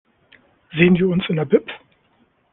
[0.73, 1.69] Sehen wir uns in der Bib?